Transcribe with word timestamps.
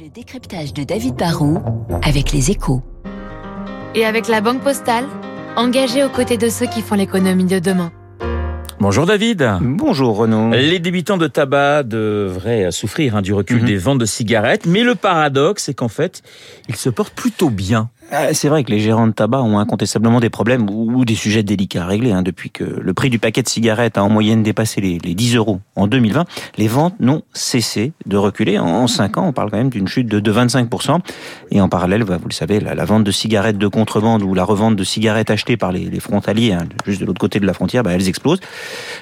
Le 0.00 0.08
décryptage 0.08 0.72
de 0.72 0.84
David 0.84 1.16
Barrault 1.16 1.58
avec 2.02 2.32
les 2.32 2.50
échos. 2.50 2.82
Et 3.94 4.06
avec 4.06 4.26
la 4.26 4.40
Banque 4.40 4.62
Postale, 4.62 5.04
engagée 5.56 6.02
aux 6.02 6.08
côtés 6.08 6.38
de 6.38 6.48
ceux 6.48 6.66
qui 6.66 6.80
font 6.80 6.94
l'économie 6.94 7.44
de 7.44 7.58
demain. 7.58 7.92
Bonjour 8.82 9.06
David. 9.06 9.48
Bonjour 9.60 10.16
Renaud. 10.16 10.50
Les 10.50 10.80
débitants 10.80 11.16
de 11.16 11.28
tabac 11.28 11.84
devraient 11.84 12.72
souffrir 12.72 13.14
hein, 13.14 13.22
du 13.22 13.32
recul 13.32 13.60
Mhm. 13.60 13.64
des 13.64 13.76
ventes 13.76 13.98
de 13.98 14.04
cigarettes, 14.06 14.66
mais 14.66 14.82
le 14.82 14.96
paradoxe, 14.96 15.62
c'est 15.66 15.74
qu'en 15.74 15.86
fait, 15.86 16.20
ils 16.68 16.74
se 16.74 16.88
portent 16.90 17.14
plutôt 17.14 17.48
bien. 17.48 17.90
Ah, 18.10 18.34
C'est 18.34 18.48
vrai 18.48 18.62
que 18.64 18.70
les 18.72 18.80
gérants 18.80 19.06
de 19.06 19.12
tabac 19.12 19.40
ont 19.40 19.58
incontestablement 19.60 20.18
des 20.20 20.28
problèmes 20.30 20.68
ou 20.68 21.04
des 21.04 21.14
sujets 21.14 21.44
délicats 21.44 21.84
à 21.84 21.86
régler. 21.86 22.10
hein. 22.10 22.22
Depuis 22.22 22.50
que 22.50 22.64
le 22.64 22.92
prix 22.92 23.08
du 23.08 23.18
paquet 23.20 23.42
de 23.42 23.48
cigarettes 23.48 23.96
a 23.96 24.02
en 24.04 24.10
moyenne 24.10 24.42
dépassé 24.42 24.80
les, 24.82 24.98
les 24.98 25.14
10 25.14 25.36
euros 25.36 25.60
en 25.76 25.86
2020, 25.86 26.24
les 26.58 26.68
ventes 26.68 26.96
n'ont 27.00 27.22
cessé 27.32 27.92
de 28.04 28.16
reculer. 28.18 28.58
En, 28.58 28.66
en 28.66 28.86
5 28.88 29.16
ans, 29.16 29.28
on 29.28 29.32
parle 29.32 29.50
quand 29.50 29.56
même 29.58 29.70
d'une 29.70 29.86
chute 29.88 30.08
de, 30.08 30.18
de 30.20 30.32
25%. 30.32 30.98
Et 31.52 31.60
en 31.62 31.68
parallèle, 31.70 32.02
bah, 32.04 32.18
vous 32.20 32.28
le 32.28 32.34
savez, 32.34 32.58
la, 32.60 32.74
la 32.74 32.84
vente 32.84 33.04
de 33.04 33.12
cigarettes 33.12 33.56
de 33.58 33.68
contrebande 33.68 34.22
ou 34.24 34.34
la 34.34 34.44
revente 34.44 34.76
de 34.76 34.84
cigarettes 34.84 35.30
achetées 35.30 35.56
par 35.56 35.70
les, 35.72 35.84
les 35.84 36.00
frontaliers, 36.00 36.52
hein, 36.52 36.66
juste 36.86 37.00
de 37.00 37.06
l'autre 37.06 37.20
côté 37.20 37.38
de 37.40 37.46
la 37.46 37.54
frontière, 37.54 37.82
bah, 37.84 37.92
elles 37.94 38.08
explosent. 38.08 38.40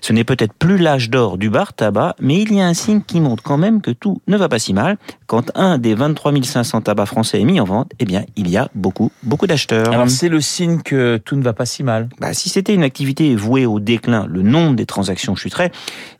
Ce 0.00 0.12
n'est 0.12 0.24
peut-être 0.24 0.52
plus 0.52 0.78
l'âge 0.78 1.10
d'or 1.10 1.38
du 1.38 1.50
bar 1.50 1.72
tabac, 1.72 2.14
mais 2.20 2.40
il 2.40 2.54
y 2.54 2.60
a 2.60 2.66
un 2.66 2.74
signe 2.74 3.02
qui 3.02 3.20
montre 3.20 3.42
quand 3.42 3.58
même 3.58 3.80
que 3.80 3.90
tout 3.90 4.20
ne 4.26 4.36
va 4.36 4.48
pas 4.48 4.58
si 4.58 4.72
mal. 4.72 4.96
Quand 5.26 5.50
un 5.54 5.78
des 5.78 5.94
23 5.94 6.32
500 6.42 6.82
tabacs 6.82 7.08
français 7.08 7.40
est 7.40 7.44
mis 7.44 7.60
en 7.60 7.64
vente, 7.64 7.92
eh 7.98 8.04
bien, 8.04 8.24
il 8.36 8.48
y 8.48 8.56
a 8.56 8.68
beaucoup, 8.74 9.10
beaucoup 9.22 9.46
d'acheteurs. 9.46 9.92
Alors 9.92 10.08
c'est 10.08 10.28
le 10.28 10.40
signe 10.40 10.80
que 10.82 11.16
tout 11.24 11.36
ne 11.36 11.42
va 11.42 11.52
pas 11.52 11.66
si 11.66 11.82
mal. 11.82 12.08
Bah, 12.20 12.34
si 12.34 12.48
c'était 12.48 12.74
une 12.74 12.82
activité 12.82 13.34
vouée 13.34 13.66
au 13.66 13.80
déclin, 13.80 14.26
le 14.26 14.42
nombre 14.42 14.76
des 14.76 14.86
transactions 14.86 15.34
chuterait 15.34 15.70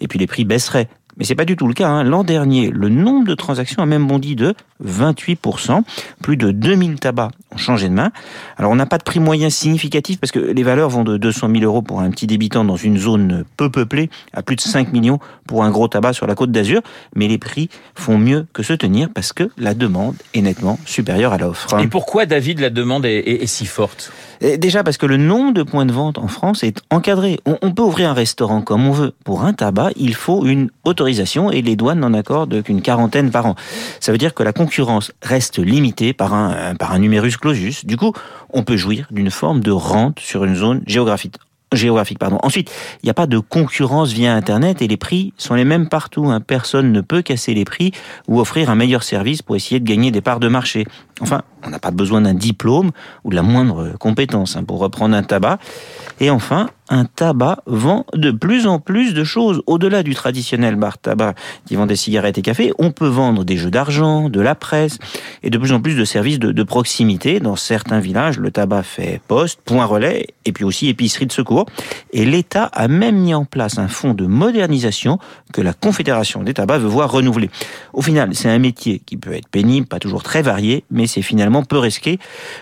et 0.00 0.08
puis 0.08 0.18
les 0.18 0.26
prix 0.26 0.44
baisseraient. 0.44 0.88
Mais 1.18 1.24
c'est 1.24 1.34
pas 1.34 1.44
du 1.44 1.56
tout 1.56 1.66
le 1.66 1.74
cas. 1.74 1.88
hein. 1.88 2.04
L'an 2.04 2.24
dernier, 2.24 2.70
le 2.70 2.88
nombre 2.88 3.26
de 3.26 3.34
transactions 3.34 3.82
a 3.82 3.86
même 3.86 4.06
bondi 4.06 4.36
de 4.36 4.54
28%. 4.84 5.82
Plus 6.22 6.36
de 6.36 6.50
2000 6.50 6.96
tabacs 7.00 7.32
ont 7.52 7.56
changé 7.56 7.88
de 7.88 7.94
main. 7.94 8.10
Alors 8.56 8.70
on 8.70 8.76
n'a 8.76 8.86
pas 8.86 8.98
de 8.98 9.02
prix 9.02 9.20
moyen 9.20 9.50
significatif 9.50 10.18
parce 10.20 10.30
que 10.30 10.38
les 10.38 10.62
valeurs 10.62 10.90
vont 10.90 11.04
de 11.04 11.16
200 11.16 11.48
000 11.50 11.62
euros 11.64 11.82
pour 11.82 12.00
un 12.00 12.10
petit 12.10 12.26
débitant 12.26 12.64
dans 12.64 12.76
une 12.76 12.98
zone 12.98 13.44
peu 13.56 13.70
peuplée 13.70 14.10
à 14.32 14.42
plus 14.42 14.56
de 14.56 14.60
5 14.60 14.92
millions 14.92 15.18
pour 15.46 15.64
un 15.64 15.70
gros 15.70 15.88
tabac 15.88 16.12
sur 16.12 16.26
la 16.26 16.34
côte 16.34 16.52
d'Azur. 16.52 16.80
Mais 17.16 17.26
les 17.28 17.38
prix 17.38 17.68
font 17.94 18.18
mieux 18.18 18.46
que 18.52 18.62
se 18.62 18.72
tenir 18.72 19.08
parce 19.12 19.32
que 19.32 19.50
la 19.58 19.74
demande 19.74 20.14
est 20.34 20.40
nettement 20.42 20.78
supérieure 20.86 21.32
à 21.32 21.38
l'offre. 21.38 21.78
Et 21.80 21.88
pourquoi 21.88 22.26
David 22.26 22.60
la 22.60 22.70
demande 22.70 23.04
est, 23.06 23.18
est- 23.18 23.42
est 23.42 23.46
si 23.46 23.66
forte? 23.66 24.12
Et 24.40 24.56
Déjà 24.58 24.84
parce 24.84 24.98
que 24.98 25.06
le 25.06 25.16
nombre 25.16 25.52
de 25.52 25.62
points 25.64 25.86
de 25.86 25.92
vente 25.92 26.18
en 26.18 26.28
France 26.28 26.62
est 26.62 26.80
encadré. 26.90 27.40
On, 27.46 27.58
on 27.62 27.72
peut 27.72 27.82
ouvrir 27.82 28.10
un 28.10 28.14
restaurant 28.14 28.60
comme 28.62 28.86
on 28.86 28.92
veut. 28.92 29.12
Pour 29.24 29.42
un 29.42 29.52
tabac, 29.52 29.90
il 29.96 30.14
faut 30.14 30.44
une 30.46 30.70
autorisation 30.84 31.07
et 31.50 31.62
les 31.62 31.76
douanes 31.76 32.00
n'en 32.00 32.14
accordent 32.14 32.62
qu'une 32.62 32.82
quarantaine 32.82 33.30
par 33.30 33.46
an. 33.46 33.54
Ça 34.00 34.12
veut 34.12 34.18
dire 34.18 34.34
que 34.34 34.42
la 34.42 34.52
concurrence 34.52 35.12
reste 35.22 35.58
limitée 35.58 36.12
par 36.12 36.34
un, 36.34 36.74
par 36.74 36.92
un 36.92 36.98
numerus 36.98 37.36
clausus. 37.36 37.84
Du 37.84 37.96
coup, 37.96 38.12
on 38.50 38.62
peut 38.62 38.76
jouir 38.76 39.06
d'une 39.10 39.30
forme 39.30 39.60
de 39.60 39.70
rente 39.70 40.20
sur 40.20 40.44
une 40.44 40.54
zone 40.54 40.82
géographique. 40.86 41.36
Géographique, 41.74 42.18
pardon. 42.18 42.38
Ensuite, 42.42 42.70
il 43.02 43.06
n'y 43.06 43.10
a 43.10 43.14
pas 43.14 43.26
de 43.26 43.38
concurrence 43.38 44.10
via 44.10 44.34
Internet 44.34 44.80
et 44.80 44.88
les 44.88 44.96
prix 44.96 45.34
sont 45.36 45.54
les 45.54 45.66
mêmes 45.66 45.86
partout. 45.86 46.30
hein. 46.30 46.40
Personne 46.40 46.92
ne 46.92 47.02
peut 47.02 47.20
casser 47.20 47.52
les 47.52 47.66
prix 47.66 47.92
ou 48.26 48.40
offrir 48.40 48.70
un 48.70 48.74
meilleur 48.74 49.02
service 49.02 49.42
pour 49.42 49.54
essayer 49.54 49.78
de 49.78 49.84
gagner 49.84 50.10
des 50.10 50.22
parts 50.22 50.40
de 50.40 50.48
marché. 50.48 50.86
Enfin, 51.20 51.42
on 51.66 51.68
n'a 51.68 51.78
pas 51.78 51.90
besoin 51.90 52.22
d'un 52.22 52.32
diplôme 52.32 52.90
ou 53.24 53.30
de 53.30 53.34
la 53.34 53.42
moindre 53.42 53.92
compétence 53.98 54.56
hein, 54.56 54.64
pour 54.64 54.78
reprendre 54.78 55.14
un 55.14 55.22
tabac. 55.22 55.58
Et 56.20 56.30
enfin, 56.30 56.70
un 56.88 57.04
tabac 57.04 57.58
vend 57.66 58.06
de 58.14 58.30
plus 58.30 58.66
en 58.66 58.78
plus 58.78 59.14
de 59.14 59.24
choses. 59.24 59.62
Au-delà 59.66 60.02
du 60.02 60.14
traditionnel 60.14 60.76
bar 60.76 60.98
tabac 60.98 61.34
qui 61.66 61.76
vend 61.76 61.86
des 61.86 61.96
cigarettes 61.96 62.38
et 62.38 62.42
cafés, 62.42 62.72
on 62.78 62.90
peut 62.90 63.08
vendre 63.08 63.44
des 63.44 63.56
jeux 63.56 63.70
d'argent, 63.70 64.28
de 64.28 64.40
la 64.40 64.54
presse 64.54 64.98
et 65.42 65.50
de 65.50 65.58
plus 65.58 65.72
en 65.72 65.80
plus 65.80 65.94
de 65.94 66.04
services 66.04 66.38
de, 66.38 66.62
proximité. 66.62 67.40
Dans 67.40 67.56
certains 67.56 68.00
villages, 68.00 68.38
le 68.38 68.50
tabac 68.50 68.82
fait 68.82 69.20
poste, 69.26 69.60
point 69.64 69.86
relais 69.86 70.26
et 70.44 70.52
puis 70.52 70.64
aussi 70.64 70.88
épicerie 70.88 71.26
de 71.26 71.32
secours. 71.32 71.66
Et 72.12 72.24
l'État 72.24 72.64
a 72.64 72.88
même 72.88 73.16
mis 73.16 73.34
en 73.34 73.44
place 73.44 73.78
un 73.78 73.88
fonds 73.88 74.14
de 74.14 74.26
modernisation 74.26 75.18
que 75.52 75.60
la 75.60 75.72
Confédération 75.72 76.42
des 76.42 76.54
tabacs 76.54 76.80
veut 76.80 76.88
voir 76.88 77.10
renouveler. 77.10 77.50
Au 77.92 78.02
final, 78.02 78.34
c'est 78.34 78.50
un 78.50 78.58
métier 78.58 79.00
qui 79.04 79.16
peut 79.16 79.32
être 79.32 79.48
pénible, 79.48 79.86
pas 79.86 79.98
toujours 79.98 80.22
très 80.22 80.42
varié, 80.42 80.84
mais 80.90 81.06
c'est 81.06 81.22
finalement 81.22 81.62
peu 81.62 81.78
risqué. 81.78 82.18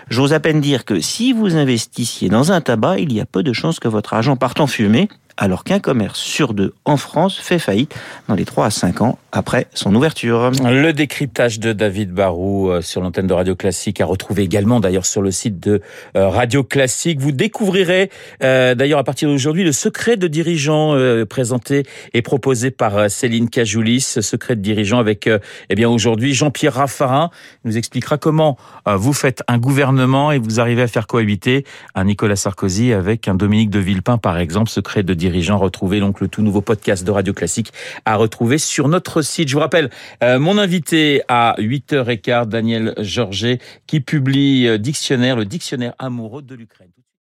J'ose 0.09 0.33
à 0.33 0.39
peine 0.39 0.61
dire 0.61 0.85
que 0.85 0.99
si 0.99 1.33
vous 1.33 1.55
investissiez 1.55 2.29
dans 2.29 2.51
un 2.51 2.61
tabac, 2.61 2.99
il 2.99 3.13
y 3.13 3.19
a 3.19 3.25
peu 3.25 3.43
de 3.43 3.53
chances 3.53 3.79
que 3.79 3.87
votre 3.87 4.13
parte 4.35 4.59
en 4.59 4.67
fumée, 4.67 5.09
alors 5.37 5.63
qu'un 5.63 5.79
commerce 5.79 6.19
sur 6.19 6.53
deux 6.53 6.73
en 6.85 6.97
France 6.97 7.37
fait 7.37 7.59
faillite 7.59 7.95
dans 8.27 8.35
les 8.35 8.45
3 8.45 8.65
à 8.65 8.69
5 8.71 9.01
ans 9.01 9.19
après 9.31 9.67
son 9.73 9.93
ouverture. 9.93 10.51
Le 10.63 10.91
décryptage 10.91 11.59
de 11.59 11.73
David 11.73 12.11
Barou 12.11 12.71
euh, 12.71 12.81
sur 12.81 13.01
l'antenne 13.01 13.27
de 13.27 13.33
Radio 13.33 13.55
Classique 13.55 14.01
à 14.01 14.05
retrouver 14.05 14.43
également 14.43 14.79
d'ailleurs 14.79 15.05
sur 15.05 15.21
le 15.21 15.31
site 15.31 15.59
de 15.59 15.81
euh, 16.15 16.27
Radio 16.27 16.63
Classique. 16.63 17.19
Vous 17.19 17.31
découvrirez 17.31 18.09
euh, 18.43 18.73
d'ailleurs 18.73 18.99
à 18.99 19.03
partir 19.03 19.29
d'aujourd'hui 19.29 19.63
le 19.63 19.71
secret 19.71 20.17
de 20.17 20.27
dirigeant 20.27 20.95
présenté 21.29 21.83
et 22.13 22.21
proposé 22.21 22.71
par 22.71 23.09
Céline 23.09 23.49
Cajoulis, 23.49 24.01
secret 24.01 24.55
de 24.55 24.61
dirigeant 24.61 24.99
avec 24.99 25.29
eh 25.69 25.75
bien 25.75 25.89
aujourd'hui 25.89 26.33
Jean-Pierre 26.33 26.73
Raffarin 26.73 27.29
nous 27.63 27.77
expliquera 27.77 28.17
comment 28.17 28.57
vous 28.85 29.13
faites 29.13 29.43
un 29.47 29.57
gouvernement 29.57 30.31
et 30.31 30.39
vous 30.39 30.59
arrivez 30.59 30.81
à 30.81 30.87
faire 30.87 31.07
cohabiter 31.07 31.65
un 31.95 32.05
Nicolas 32.05 32.35
Sarkozy 32.35 32.93
avec 32.93 33.27
un 33.27 33.35
Dominique 33.35 33.69
de 33.69 33.79
Villepin 33.79 34.17
par 34.17 34.37
exemple, 34.37 34.69
secret 34.69 35.03
de 35.03 35.13
dirigeant. 35.13 35.26
Retrouvez 35.57 35.99
donc 35.99 36.19
le 36.19 36.27
tout 36.27 36.41
nouveau 36.41 36.61
podcast 36.61 37.05
de 37.05 37.11
Radio 37.11 37.33
Classique 37.33 37.73
à 38.05 38.15
retrouver 38.15 38.57
sur 38.57 38.87
notre 38.87 39.21
site. 39.21 39.49
Je 39.49 39.53
vous 39.53 39.59
rappelle, 39.59 39.89
euh, 40.23 40.39
mon 40.39 40.57
invité 40.57 41.21
à 41.27 41.55
8h15, 41.57 42.47
Daniel 42.47 42.93
Georget, 42.97 43.59
qui 43.87 43.99
publie 43.99 44.67
euh, 44.67 44.77
Dictionnaire, 44.77 45.35
le 45.35 45.45
dictionnaire 45.45 45.93
amoureux 45.99 46.41
de 46.41 46.55
l'Ukraine. 46.55 46.91